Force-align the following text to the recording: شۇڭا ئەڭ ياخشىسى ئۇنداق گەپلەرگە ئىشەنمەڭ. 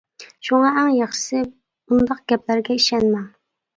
شۇڭا 0.47 0.69
ئەڭ 0.77 0.89
ياخشىسى 0.93 1.43
ئۇنداق 1.45 2.25
گەپلەرگە 2.33 2.79
ئىشەنمەڭ. 2.81 3.29